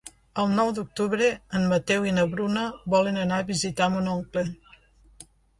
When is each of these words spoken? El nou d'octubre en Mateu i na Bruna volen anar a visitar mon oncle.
El 0.43 0.47
nou 0.59 0.71
d'octubre 0.77 1.27
en 1.59 1.67
Mateu 1.75 2.09
i 2.11 2.15
na 2.17 2.25
Bruna 2.33 2.65
volen 2.97 3.21
anar 3.27 3.41
a 3.43 3.47
visitar 3.53 3.93
mon 3.97 4.11
oncle. 4.19 4.49